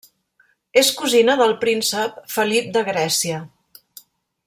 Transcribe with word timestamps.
És 0.81 0.87
cosina 1.01 1.35
del 1.43 1.53
príncep 1.65 2.17
Felip 2.37 2.73
de 2.79 2.83
Grècia. 2.91 3.43